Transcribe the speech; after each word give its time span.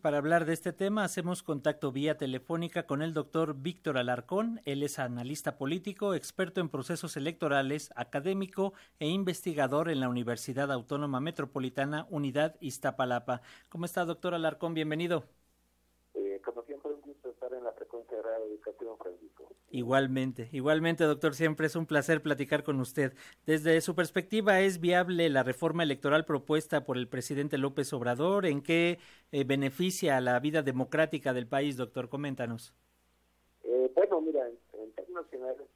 Para 0.00 0.18
hablar 0.18 0.44
de 0.44 0.52
este 0.52 0.72
tema 0.72 1.02
hacemos 1.02 1.42
contacto 1.42 1.90
vía 1.90 2.16
telefónica 2.16 2.84
con 2.84 3.02
el 3.02 3.12
doctor 3.12 3.56
Víctor 3.56 3.98
Alarcón. 3.98 4.60
Él 4.64 4.84
es 4.84 5.00
analista 5.00 5.58
político, 5.58 6.14
experto 6.14 6.60
en 6.60 6.68
procesos 6.68 7.16
electorales, 7.16 7.90
académico 7.96 8.74
e 9.00 9.08
investigador 9.08 9.90
en 9.90 9.98
la 9.98 10.08
Universidad 10.08 10.70
Autónoma 10.70 11.18
Metropolitana 11.18 12.06
Unidad 12.10 12.54
Iztapalapa. 12.60 13.42
¿Cómo 13.68 13.86
está, 13.86 14.04
doctor 14.04 14.34
Alarcón? 14.34 14.72
Bienvenido. 14.72 15.24
Eh, 16.14 16.40
como 16.44 16.62
siempre, 16.62 16.92
un 16.92 17.00
gusto 17.00 17.30
estar 17.30 17.52
en 17.52 17.64
la 17.64 17.72
frecuencia 17.72 18.18
de 18.18 18.22
Radio 18.22 18.44
Educación, 18.44 18.96
Francisco. 18.98 19.52
Igualmente, 19.70 20.48
igualmente, 20.52 21.04
doctor, 21.04 21.34
siempre 21.34 21.66
es 21.66 21.76
un 21.76 21.84
placer 21.84 22.22
platicar 22.22 22.64
con 22.64 22.80
usted. 22.80 23.12
Desde 23.44 23.82
su 23.82 23.94
perspectiva, 23.94 24.60
¿es 24.60 24.80
viable 24.80 25.28
la 25.28 25.42
reforma 25.42 25.82
electoral 25.82 26.24
propuesta 26.24 26.86
por 26.86 26.96
el 26.96 27.06
presidente 27.06 27.58
López 27.58 27.92
Obrador? 27.92 28.46
¿En 28.46 28.62
qué 28.62 28.98
eh, 29.30 29.44
beneficia 29.44 30.16
a 30.16 30.22
la 30.22 30.40
vida 30.40 30.62
democrática 30.62 31.34
del 31.34 31.46
país, 31.46 31.76
doctor? 31.76 32.08
Coméntanos. 32.08 32.72
Eh, 33.62 33.92
bueno, 33.94 34.22
mira, 34.22 34.48
en, 34.48 34.92
términos 34.92 35.26
generales, 35.30 35.66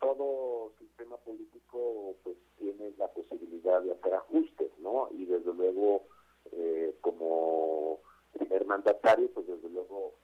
todo 0.00 0.72
sistema 0.80 1.16
político 1.18 2.16
pues 2.24 2.36
tiene 2.58 2.92
la 2.98 3.06
posibilidad 3.06 3.82
de 3.82 3.92
hacer 3.92 4.14
ajustes, 4.14 4.70
¿no? 4.80 5.10
Y 5.12 5.26
desde 5.26 5.54
luego, 5.54 6.02
eh, 6.50 6.92
como 7.00 8.00
primer 8.32 8.66
mandatario, 8.66 9.30
pues 9.32 9.46
desde 9.46 9.68
luego 9.68 10.14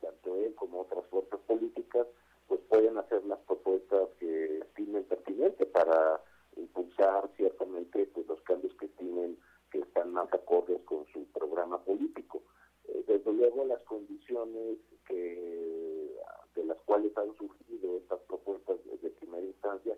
tanto 0.00 0.36
él 0.36 0.54
como 0.54 0.80
otras 0.80 1.06
fuerzas 1.06 1.40
políticas, 1.46 2.06
pues 2.48 2.60
pueden 2.68 2.98
hacer 2.98 3.24
las 3.24 3.38
propuestas 3.40 4.08
que 4.18 4.58
estimen 4.58 5.04
pertinente 5.04 5.66
para 5.66 6.20
impulsar 6.56 7.30
ciertamente 7.36 8.06
pues 8.06 8.26
los 8.26 8.40
cambios 8.42 8.74
que 8.74 8.86
estimen 8.86 9.38
que 9.70 9.78
están 9.78 10.12
más 10.12 10.32
acordes 10.32 10.82
con 10.82 11.06
su 11.12 11.24
programa 11.26 11.78
político. 11.84 12.42
Eh, 12.88 13.04
desde 13.06 13.32
luego 13.32 13.64
las 13.64 13.80
condiciones 13.82 14.78
que 15.06 16.16
de 16.56 16.64
las 16.64 16.78
cuales 16.80 17.16
han 17.16 17.34
surgido 17.36 17.96
estas 17.98 18.20
propuestas 18.22 18.78
de 19.00 19.10
primera 19.10 19.46
instancia 19.46 19.96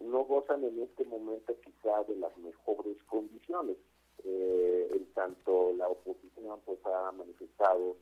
no 0.00 0.24
gozan 0.24 0.64
en 0.64 0.80
este 0.80 1.04
momento 1.04 1.54
quizá 1.60 2.02
de 2.04 2.16
las 2.16 2.36
mejores 2.38 2.96
condiciones. 3.04 3.76
Eh, 4.24 4.90
en 4.92 5.06
tanto 5.12 5.72
la 5.76 5.88
oposición 5.88 6.60
pues 6.64 6.78
ha 6.84 7.12
manifestado 7.12 7.96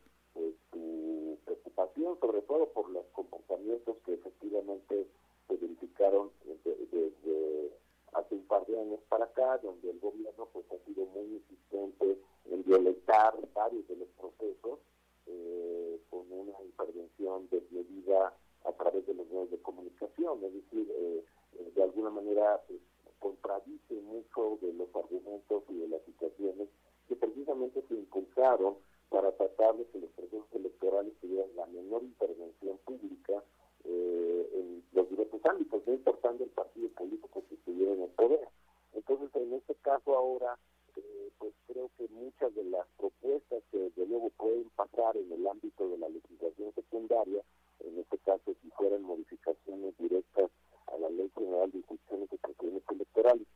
su 0.70 1.38
preocupación, 1.44 2.18
sobre 2.20 2.42
todo 2.42 2.68
por 2.70 2.90
los 2.90 3.06
comportamientos 3.12 3.96
que 4.04 4.14
efectivamente 4.14 5.06
se 5.46 5.56
verificaron 5.56 6.30
desde, 6.64 7.72
hace 8.12 8.34
un 8.34 8.46
par 8.46 8.66
de 8.66 8.80
años 8.80 9.00
para 9.08 9.26
acá, 9.26 9.58
donde 9.58 9.90
el 9.90 9.98
gobierno 10.00 10.48
pues 10.52 10.64
ha 10.72 10.84
sido 10.86 11.06
muy 11.06 11.26
insistente 11.26 12.18
en 12.50 12.62
violentar 12.64 13.34
varios 13.54 13.86
de 13.88 13.96
los 13.96 14.08
procesos 14.18 14.78
eh, 15.26 16.00
con 16.10 16.30
una 16.32 16.60
intervención 16.62 17.48
desmedida 17.50 18.34
a 18.64 18.72
través 18.72 19.06
de 19.06 19.14
los 19.14 19.26
medios 19.28 19.50
de 19.50 19.62
comunicación, 19.62 20.42
es 20.44 20.54
decir, 20.54 20.90
eh, 20.90 21.24
eh, 21.58 21.72
de 21.74 21.82
alguna 21.82 22.10
manera 22.10 22.62
pues, 22.66 22.80
contradice 23.18 23.94
mucho 24.02 24.58
de 24.60 24.72
los 24.72 24.88
argumentos 24.94 25.64
y 25.68 25.78
de 25.78 25.88
las 25.88 26.02
situaciones 26.04 26.68
que 27.08 27.16
precisamente 27.16 27.82
se 27.88 27.94
impulsaron 27.94 28.76
para 29.18 29.32
tratar 29.32 29.76
de 29.76 29.84
que 29.86 29.98
los 29.98 30.10
procesos 30.10 30.46
electorales 30.54 31.12
tuvieran 31.20 31.50
la 31.56 31.66
menor 31.66 32.04
intervención 32.04 32.78
pública 32.84 33.42
eh, 33.82 34.48
en 34.54 34.84
los 34.92 35.10
diversos 35.10 35.44
ámbitos, 35.44 35.82
no 35.84 35.92
importando 35.92 36.44
el 36.44 36.50
partido 36.50 36.88
político 36.90 37.42
que 37.48 37.56
estuviera 37.56 37.94
en 37.94 38.02
el 38.02 38.10
poder. 38.10 38.48
Entonces, 38.92 39.28
en 39.34 39.54
este 39.54 39.74
caso 39.82 40.14
ahora, 40.14 40.56
eh, 40.94 41.30
pues 41.36 41.52
creo 41.66 41.90
que 41.98 42.06
muchas 42.10 42.54
de 42.54 42.62
las 42.62 42.86
propuestas 42.96 43.60
que 43.72 43.90
de 43.90 44.06
luego 44.06 44.30
pueden 44.36 44.70
pasar 44.76 45.16
en 45.16 45.32
el 45.32 45.44
ámbito 45.48 45.88
de 45.88 45.98
la 45.98 46.08
legislación 46.08 46.72
secundaria, 46.76 47.42
en 47.80 47.98
este 47.98 48.18
caso 48.18 48.54
si 48.62 48.70
fueran 48.70 49.02
modificaciones 49.02 49.98
directas 49.98 50.48
a 50.86 50.96
la 50.96 51.10
Ley 51.10 51.28
General 51.34 51.68
de 51.72 51.78
Instituciones 51.78 52.30
de 52.30 52.38
Procedimientos 52.38 52.94
Electorales, 52.94 53.48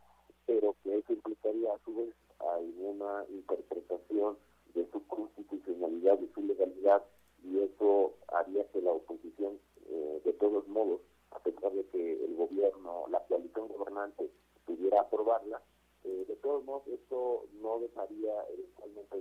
pero 0.45 0.75
que 0.83 0.99
eso 0.99 1.13
implicaría 1.13 1.73
a 1.73 1.79
su 1.85 1.95
vez 1.95 2.15
alguna 2.41 3.25
interpretación 3.31 4.37
de 4.75 4.89
su 4.91 5.07
constitucionalidad, 5.07 6.19
de 6.19 6.33
su 6.33 6.43
legalidad, 6.43 7.03
y 7.45 7.59
eso 7.59 8.15
haría 8.29 8.67
que 8.69 8.81
la 8.81 8.93
oposición, 8.93 9.59
eh, 9.89 10.21
de 10.25 10.33
todos 10.35 10.67
modos, 10.69 11.01
a 11.31 11.39
pesar 11.41 11.73
de 11.73 11.85
que 11.87 12.25
el 12.25 12.37
gobierno, 12.37 13.07
la 13.11 13.21
coalición 13.27 13.69
gobernante, 13.69 14.31
pudiera 14.65 15.01
aprobarla, 15.01 15.61
eh, 16.05 16.25
de 16.29 16.37
todos 16.37 16.65
modos 16.65 16.87
esto 16.89 17.45
no 17.61 17.81
dejaría 17.81 18.33
eventualmente 18.53 19.17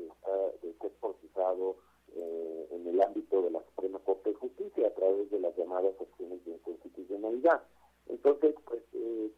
de, 0.62 0.74
ser 0.80 0.92
procesado 1.00 1.78
eh, 2.16 2.68
en 2.72 2.88
el 2.88 3.02
ámbito 3.02 3.42
de 3.42 3.52
la 3.52 3.64
Suprema 3.64 4.00
Corte 4.00 4.30
de 4.30 4.36
Justicia 4.36 4.88
a 4.88 4.94
través 4.94 5.30
de 5.32 5.40
las 5.40 5.56
llamadas 5.56 5.94
acciones 6.00 6.44
de 6.46 6.52
inconstitucionalidad. 6.52 7.64
Entonces, 8.08 8.56
pues 8.66 8.82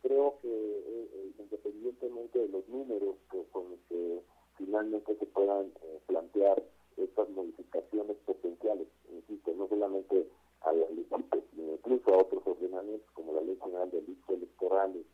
creo 0.02 0.40
que 0.42 1.34
independientemente 1.38 2.40
de 2.40 2.48
los 2.48 2.68
números 2.70 3.16
con 3.52 3.70
los 3.70 3.80
que 3.90 4.22
finalmente 4.58 5.16
se 5.16 5.26
puedan 5.28 5.72
eh, 5.82 6.00
plantear 6.08 6.64
estas 6.98 7.30
modificaciones 7.30 8.18
potenciales, 8.26 8.88
insisto, 9.12 9.54
no 9.56 9.68
solamente 9.68 10.28
a 10.62 10.72
la 10.72 10.90
ley, 10.90 11.08
incluso 11.58 12.14
a 12.14 12.18
otros 12.18 12.42
ordenamientos 12.46 13.10
como 13.14 13.34
la 13.34 13.42
Ley 13.42 13.58
General 13.62 13.90
de 13.92 14.02
Delitos 14.02 14.30
Electorales 14.30 15.06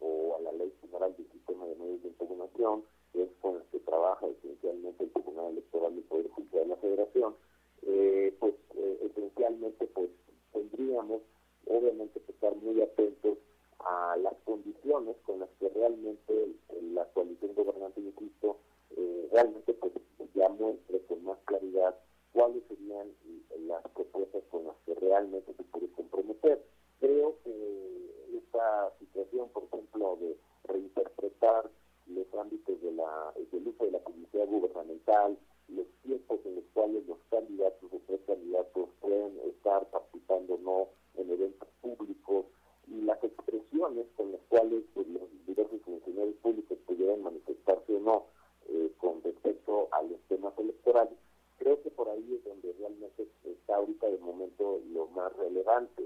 o 0.00 0.36
a 0.36 0.40
la 0.40 0.52
Ley 0.52 0.72
General 0.80 1.14
del 1.16 1.30
Sistema 1.30 1.66
de 1.66 1.76
Medios 1.76 2.02
de 2.02 2.08
Impugnación, 2.08 2.84
que 3.12 3.22
es 3.22 3.30
con 3.40 3.58
la 3.58 3.64
que 3.70 3.78
trabaja 3.80 4.26
esencialmente 4.26 5.04
el 5.04 5.12
Tribunal 5.12 5.52
Electoral 5.52 5.94
del 5.94 6.04
Poder 6.04 6.30
Judicial 6.30 6.62
de 6.62 6.68
la 6.68 6.76
Federación, 6.76 7.34
eh, 7.82 8.36
pues 8.38 8.54
eh, 8.74 9.10
esencialmente 9.10 9.86
pues 9.86 10.10
tendríamos 10.52 11.22
obviamente 11.66 12.20
que 12.20 12.32
estar 12.32 12.54
muy 12.56 12.80
atentos 12.82 13.38
a 13.78 14.16
las 14.18 14.34
condiciones 14.44 15.16
con 15.24 15.40
las 15.40 15.48
que 15.58 15.68
realmente 15.68 16.54
la 16.92 17.04
coalición 17.12 17.54
gobernante, 17.54 18.00
insisto, 18.00 18.58
eh, 18.58 18.69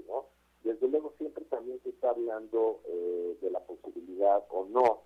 ¿no? 0.07 0.27
Desde 0.63 0.87
luego 0.87 1.13
siempre 1.17 1.45
también 1.45 1.79
se 1.83 1.89
está 1.89 2.09
hablando 2.09 2.81
eh, 2.87 3.37
de 3.41 3.51
la 3.51 3.59
posibilidad 3.59 4.43
o 4.49 4.65
no 4.65 5.04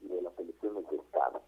de 0.00 0.22
las 0.22 0.38
elecciones 0.38 0.84
Estado. 0.84 1.42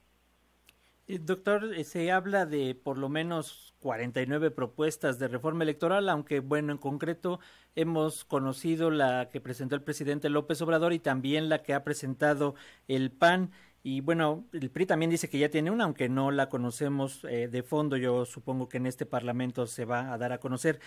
Eh, 1.08 1.18
doctor, 1.20 1.74
eh, 1.74 1.84
se 1.84 2.10
habla 2.10 2.46
de 2.46 2.74
por 2.74 2.98
lo 2.98 3.08
menos 3.08 3.74
49 3.80 4.50
propuestas 4.50 5.18
de 5.18 5.28
reforma 5.28 5.62
electoral, 5.62 6.08
aunque 6.08 6.40
bueno, 6.40 6.72
en 6.72 6.78
concreto 6.78 7.38
hemos 7.76 8.24
conocido 8.24 8.90
la 8.90 9.28
que 9.28 9.40
presentó 9.40 9.76
el 9.76 9.82
presidente 9.82 10.30
López 10.30 10.60
Obrador 10.62 10.92
y 10.92 10.98
también 10.98 11.48
la 11.48 11.62
que 11.62 11.74
ha 11.74 11.84
presentado 11.84 12.54
el 12.88 13.12
PAN. 13.12 13.52
Y 13.88 14.00
bueno, 14.00 14.48
el 14.52 14.72
PRI 14.72 14.84
también 14.84 15.12
dice 15.12 15.28
que 15.28 15.38
ya 15.38 15.48
tiene 15.48 15.70
una, 15.70 15.84
aunque 15.84 16.08
no 16.08 16.32
la 16.32 16.48
conocemos 16.48 17.22
eh, 17.22 17.46
de 17.46 17.62
fondo. 17.62 17.96
Yo 17.96 18.24
supongo 18.24 18.68
que 18.68 18.78
en 18.78 18.86
este 18.86 19.06
Parlamento 19.06 19.64
se 19.68 19.84
va 19.84 20.12
a 20.12 20.18
dar 20.18 20.32
a 20.32 20.38
conocer. 20.38 20.80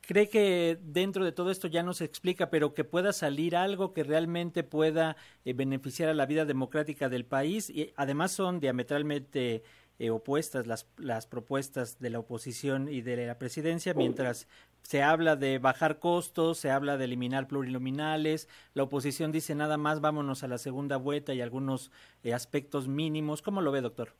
¿Cree 0.00 0.30
que 0.30 0.78
dentro 0.80 1.26
de 1.26 1.32
todo 1.32 1.50
esto 1.50 1.68
ya 1.68 1.82
no 1.82 1.92
se 1.92 2.06
explica, 2.06 2.48
pero 2.48 2.72
que 2.72 2.84
pueda 2.84 3.12
salir 3.12 3.54
algo 3.54 3.92
que 3.92 4.02
realmente 4.02 4.62
pueda 4.62 5.14
eh, 5.44 5.52
beneficiar 5.52 6.08
a 6.08 6.14
la 6.14 6.24
vida 6.24 6.46
democrática 6.46 7.10
del 7.10 7.26
país? 7.26 7.68
Y 7.68 7.92
además 7.96 8.32
son 8.32 8.60
diametralmente 8.60 9.62
eh, 9.98 10.10
opuestas 10.10 10.66
las, 10.66 10.86
las 10.96 11.26
propuestas 11.26 11.98
de 12.00 12.10
la 12.10 12.18
oposición 12.18 12.88
y 12.88 13.02
de 13.02 13.26
la 13.26 13.38
presidencia, 13.38 13.94
mientras 13.94 14.48
se 14.82 15.02
habla 15.02 15.36
de 15.36 15.58
bajar 15.58 15.98
costos, 15.98 16.58
se 16.58 16.70
habla 16.70 16.96
de 16.96 17.04
eliminar 17.04 17.46
plurinominales, 17.46 18.48
la 18.74 18.82
oposición 18.82 19.32
dice 19.32 19.54
nada 19.54 19.76
más 19.76 20.00
vámonos 20.00 20.42
a 20.42 20.48
la 20.48 20.58
segunda 20.58 20.96
vuelta 20.96 21.34
y 21.34 21.40
algunos 21.40 21.90
eh, 22.24 22.34
aspectos 22.34 22.88
mínimos. 22.88 23.42
¿Cómo 23.42 23.60
lo 23.60 23.72
ve, 23.72 23.80
doctor? 23.80 24.10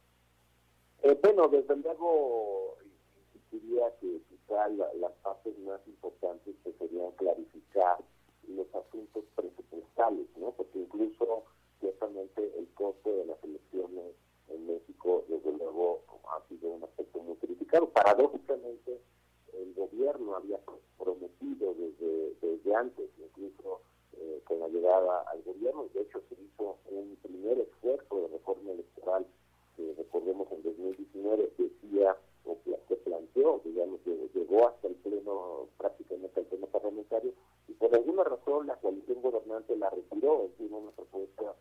Eh, 1.02 1.18
bueno, 1.20 1.48
desde 1.48 1.76
luego 1.76 2.78
diría 3.50 3.86
que 4.00 4.20
quizá 4.28 4.68
las 4.68 5.12
partes 5.22 5.58
más 5.60 5.80
importantes 5.86 6.54
que 6.62 6.72
serían 6.74 7.10
clarificar 7.12 7.98
los 8.48 8.66
asuntos 8.74 9.24
presupuestales, 9.34 10.26
¿no? 10.36 10.52
Porque 10.52 10.78
incluso 10.78 11.44
ciertamente 11.80 12.52
el 12.58 12.68
costo 12.74 13.10
de 13.16 13.26
las 13.26 13.42
elecciones 13.42 14.14
en 14.54 14.66
México, 14.66 15.24
desde 15.28 15.52
luego, 15.52 16.02
ha 16.30 16.48
sido 16.48 16.70
un 16.70 16.84
aspecto 16.84 17.20
muy 17.20 17.36
criticado. 17.36 17.88
Paradójicamente, 17.90 19.00
el 19.54 19.74
gobierno 19.74 20.36
había 20.36 20.58
prometido 20.98 21.74
desde, 21.74 22.74
antes, 22.74 23.10
incluso 23.18 23.82
eh, 24.14 24.40
con 24.44 24.60
la 24.60 24.68
llegada 24.68 25.24
al 25.30 25.42
gobierno, 25.42 25.88
de 25.92 26.02
hecho 26.02 26.22
se 26.28 26.34
hizo 26.40 26.78
un 26.90 27.16
primer 27.22 27.58
esfuerzo 27.58 28.20
de 28.22 28.28
reforma 28.28 28.72
electoral 28.72 29.26
que 29.76 29.94
recordemos 29.96 30.50
en 30.52 30.62
2019 30.62 31.52
decía 31.58 32.16
o 32.44 32.56
que 32.64 32.76
se 32.88 32.96
planteó, 32.96 33.60
digamos, 33.64 34.00
que 34.00 34.28
llegó 34.34 34.68
hasta 34.68 34.88
el 34.88 34.94
pleno, 34.96 35.68
prácticamente 35.78 36.40
al 36.40 36.46
pleno 36.46 36.66
parlamentario, 36.66 37.32
y 37.68 37.72
por 37.74 37.94
alguna 37.94 38.24
razón 38.24 38.66
la 38.66 38.76
coalición 38.76 39.22
gobernante 39.22 39.76
la 39.76 39.90
retiró, 39.90 40.44
es 40.44 40.50
decir, 40.52 40.72
una 40.72 40.90
propuesta 40.90 41.54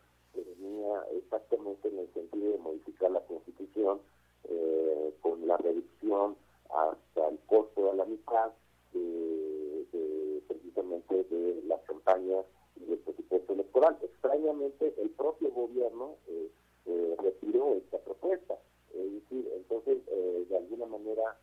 en 1.88 1.98
el 1.98 2.12
sentido 2.12 2.52
de 2.52 2.58
modificar 2.58 3.10
la 3.10 3.20
constitución 3.20 4.00
eh, 4.44 5.14
con 5.20 5.46
la 5.46 5.56
reducción 5.56 6.36
hasta 6.70 7.28
el 7.28 7.38
costo 7.46 7.90
de 7.90 7.96
la 7.96 8.04
mitad 8.04 8.50
de, 8.92 10.42
precisamente 10.48 11.24
de 11.24 11.62
las 11.66 11.80
campañas 11.82 12.44
y 12.76 12.84
del 12.84 12.98
presupuesto 12.98 13.52
electoral. 13.52 13.96
Extrañamente, 14.02 14.94
el 14.98 15.10
propio 15.10 15.50
gobierno 15.50 16.16
eh, 16.28 16.50
eh, 16.86 17.16
retiró 17.22 17.74
esta 17.74 17.98
propuesta. 17.98 18.58
Es 18.94 19.12
decir, 19.12 19.50
entonces, 19.56 19.98
eh, 20.08 20.46
de 20.48 20.56
alguna 20.56 20.86
manera, 20.86 21.38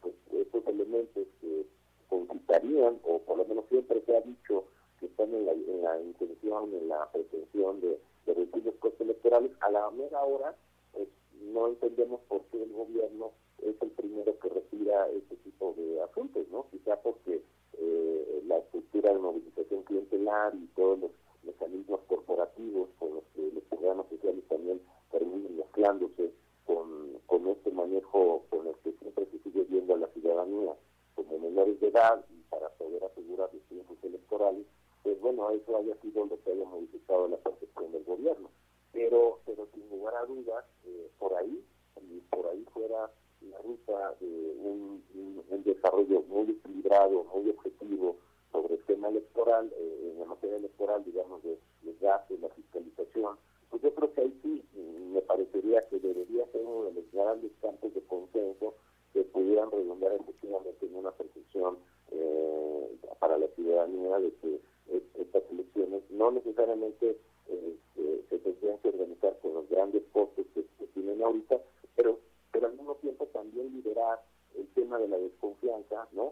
pues 0.00 0.14
estos 0.32 0.66
elementos 0.66 1.24
que 1.40 1.64
concitarían, 2.08 2.98
o 3.04 3.20
por 3.20 3.38
lo 3.38 3.44
menos 3.44 3.64
siempre 3.68 4.02
se 4.04 4.16
ha 4.16 4.20
dicho 4.22 4.64
están 5.12 5.32
en 5.34 5.46
la, 5.46 6.00
intención, 6.00 6.74
en 6.74 6.88
la 6.88 7.10
pretensión 7.12 7.80
de, 7.80 7.98
de 8.26 8.34
reducir 8.34 8.64
los 8.64 8.74
costos 8.76 9.00
electorales, 9.02 9.52
a 9.60 9.70
la 9.70 9.90
mera 9.90 10.22
hora, 10.24 10.56
pues, 10.92 11.08
no 11.52 11.68
entendemos 11.68 12.20
por 12.28 12.42
qué 12.50 12.62
el 12.62 12.72
gobierno 12.72 13.30
es 13.62 13.80
el 13.80 13.90
primero 13.90 14.38
que 14.38 14.48
retira 14.48 15.08
este 15.10 15.36
tipo 15.36 15.74
de 15.76 16.02
asuntos, 16.02 16.46
¿no? 16.50 16.66
Quizá 16.70 16.96
porque 17.00 17.42
eh, 17.78 18.42
la 18.46 18.58
estructura 18.58 19.12
de 19.12 19.18
movilización 19.18 19.82
clientelar 19.84 20.54
y 20.54 20.66
todos 20.74 20.98
los 20.98 21.10
mecanismos 21.44 22.00
corporativos 22.08 22.88
con 22.98 23.14
los 23.14 23.24
que 23.34 23.50
los 23.52 23.62
programas 23.64 24.06
sociales 24.08 24.44
también 24.48 24.80
terminan 25.10 25.56
mezclándose 25.56 26.32
con, 26.66 27.18
con 27.26 27.46
este 27.48 27.70
manejo 27.70 28.44
con 28.50 28.66
el 28.66 28.74
que 28.82 28.92
siempre 28.92 29.26
se 29.26 29.38
sigue 29.40 29.64
viendo 29.64 29.94
a 29.94 29.98
la 29.98 30.08
ciudadanía 30.08 30.74
como 31.14 31.38
menores 31.38 31.80
de 31.80 31.88
edad 31.88 32.24
y 32.30 32.42
para 32.48 32.68
poder 32.70 33.04
asegurar 33.04 33.50
los 33.52 33.62
tiempos 33.64 33.96
electorales, 34.02 34.66
pues 35.02 35.20
bueno, 35.20 35.50
eso 35.50 35.76
haya 35.76 35.96
sido 36.00 36.26
lo 36.26 36.42
que 36.42 36.52
haya 36.52 36.64
modificado 36.64 37.28
la 37.28 37.36
percepción 37.38 37.92
del 37.92 38.04
gobierno. 38.04 38.50
Pero, 38.92 39.40
pero 39.46 39.66
sin 39.74 39.88
lugar 39.90 40.14
a 40.16 40.26
dudas, 40.26 40.64
eh, 40.84 41.10
por 41.18 41.34
ahí, 41.34 41.64
y 42.02 42.20
por 42.30 42.46
ahí 42.46 42.64
fuera 42.72 43.10
la 43.40 43.58
ruta 43.58 44.14
de 44.20 44.56
un, 44.60 45.02
muy 46.04 46.50
equilibrado, 46.50 47.24
muy 47.34 47.50
objetivo 47.50 48.16
sobre 48.50 48.74
el 48.74 48.82
tema 48.84 49.08
electoral, 49.08 49.72
eh, 49.76 50.10
en 50.12 50.20
la 50.20 50.26
materia 50.26 50.56
electoral, 50.56 51.04
digamos, 51.04 51.42
de 51.42 51.58
los 51.84 51.98
gastos, 52.00 52.38
la 52.40 52.48
fiscalización, 52.50 53.36
pues 53.70 53.82
yo 53.82 53.94
creo 53.94 54.12
que 54.12 54.20
ahí 54.20 54.38
sí 54.42 54.62
me 55.12 55.22
parecería 55.22 55.86
que 55.88 55.98
debería 55.98 56.46
ser 56.52 56.62
uno 56.64 56.84
de 56.84 56.94
los 56.94 57.10
grandes 57.12 57.50
campos 57.60 57.94
de 57.94 58.02
consenso 58.02 58.74
que 59.12 59.22
pudieran 59.24 59.70
redundar 59.70 60.12
efectivamente 60.12 60.86
en 60.86 60.96
una 60.96 61.10
percepción 61.12 61.78
eh, 62.10 62.96
para 63.18 63.38
la 63.38 63.46
ciudadanía 63.48 64.18
de 64.18 64.32
que 64.34 64.60
estas 65.20 65.42
elecciones 65.50 66.02
no 66.10 66.30
necesariamente 66.32 67.16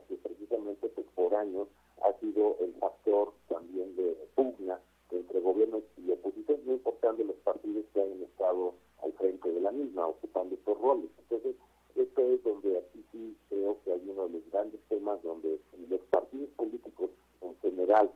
que 0.09 0.17
precisamente 0.17 0.89
pues, 0.89 1.07
por 1.15 1.35
años 1.35 1.69
ha 2.03 2.13
sido 2.21 2.57
el 2.61 2.73
factor 2.75 3.33
también 3.49 3.95
de 3.97 4.17
pugna 4.35 4.81
entre 5.11 5.41
gobierno 5.41 5.83
y 5.97 6.11
oposición, 6.11 6.61
no 6.65 6.73
importando 6.75 7.25
los 7.25 7.37
partidos 7.37 7.85
que 7.93 8.01
han 8.01 8.23
estado 8.23 8.75
al 9.03 9.13
frente 9.15 9.51
de 9.51 9.61
la 9.61 9.73
misma, 9.73 10.07
ocupando 10.07 10.55
estos 10.55 10.81
roles. 10.81 11.11
Entonces, 11.19 11.57
esto 11.97 12.21
es 12.23 12.43
donde 12.45 12.79
aquí 12.79 13.05
sí 13.11 13.37
creo 13.49 13.77
que 13.85 13.93
hay 13.93 14.03
uno 14.09 14.29
de 14.29 14.35
los 14.35 14.51
grandes 14.51 14.81
temas 14.89 15.21
donde 15.23 15.59
los 15.89 16.01
partidos 16.11 16.49
políticos 16.51 17.11
en 17.41 17.57
general 17.57 18.11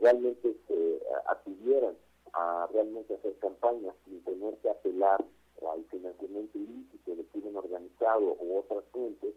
realmente 0.00 0.56
se 0.66 1.00
atuvieran 1.26 1.96
a 2.32 2.68
realmente 2.72 3.14
hacer 3.14 3.34
campañas 3.38 3.94
sin 4.04 4.22
tener 4.24 4.54
que 4.58 4.70
apelar 4.70 5.24
al 5.72 5.84
financiamiento 5.84 6.58
ilícito 6.58 7.14
del 7.14 7.26
crimen 7.26 7.56
organizado 7.56 8.36
u 8.40 8.58
otras 8.58 8.84
fuentes, 8.92 9.34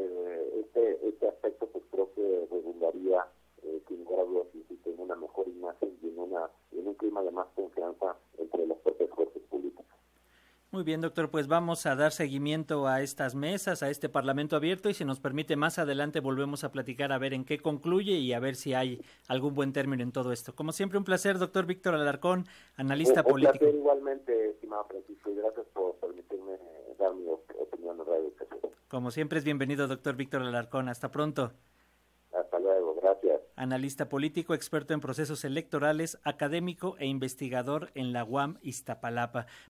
eh, 0.00 0.60
este, 0.60 1.08
este 1.08 1.28
aspecto 1.28 1.66
pues 1.66 1.84
creo 1.90 2.12
que 2.14 2.46
redundaría 2.50 3.26
eh, 3.62 3.82
sin 3.88 4.04
lugar 4.04 4.20
a 4.20 4.24
dudas 4.24 4.46
en 4.84 5.00
una 5.00 5.16
mejor 5.16 5.48
imagen 5.48 5.96
y 6.02 6.08
en, 6.08 6.18
una, 6.18 6.50
en 6.72 6.88
un 6.88 6.94
clima 6.94 7.22
de 7.22 7.30
más 7.30 7.46
confianza 7.54 8.16
entre 8.38 8.66
las 8.66 8.78
propias 8.78 9.10
fuerzas 9.10 9.42
políticas. 9.50 9.86
Muy 10.72 10.84
bien, 10.84 11.00
doctor, 11.00 11.30
pues 11.30 11.48
vamos 11.48 11.84
a 11.86 11.96
dar 11.96 12.12
seguimiento 12.12 12.86
a 12.86 13.02
estas 13.02 13.34
mesas, 13.34 13.82
a 13.82 13.90
este 13.90 14.08
Parlamento 14.08 14.54
abierto 14.54 14.88
y 14.88 14.94
si 14.94 15.04
nos 15.04 15.18
permite 15.18 15.56
más 15.56 15.78
adelante 15.80 16.20
volvemos 16.20 16.62
a 16.62 16.70
platicar 16.70 17.12
a 17.12 17.18
ver 17.18 17.34
en 17.34 17.44
qué 17.44 17.58
concluye 17.58 18.12
y 18.12 18.32
a 18.32 18.38
ver 18.38 18.54
si 18.54 18.72
hay 18.72 19.00
algún 19.26 19.54
buen 19.54 19.72
término 19.72 20.04
en 20.04 20.12
todo 20.12 20.32
esto. 20.32 20.54
Como 20.54 20.72
siempre, 20.72 20.96
un 20.96 21.04
placer, 21.04 21.38
doctor 21.38 21.66
Víctor 21.66 21.94
Alarcón, 21.94 22.46
analista 22.76 23.24
político. 23.24 23.52
Un 23.52 23.58
placer 23.58 23.74
igualmente, 23.74 24.50
estimado 24.50 24.84
Francisco, 24.84 25.30
y 25.30 25.34
gracias 25.34 25.66
por 25.74 25.96
permitirme 25.96 26.52
dar 26.98 27.14
mi 27.14 27.26
opinión 27.26 27.98
en 27.98 28.06
Radio 28.06 28.30
Como 28.90 29.12
siempre 29.12 29.38
es 29.38 29.44
bienvenido, 29.44 29.86
doctor 29.86 30.16
Víctor 30.16 30.42
Alarcón. 30.42 30.88
Hasta 30.88 31.12
pronto. 31.12 31.52
Hasta 32.32 32.58
luego, 32.58 32.96
gracias. 33.00 33.40
Analista 33.54 34.08
político, 34.08 34.52
experto 34.52 34.94
en 34.94 35.00
procesos 35.00 35.44
electorales, 35.44 36.18
académico 36.24 36.96
e 36.98 37.06
investigador 37.06 37.92
en 37.94 38.12
la 38.12 38.24
UAM 38.24 38.58
Iztapalapa. 38.62 39.46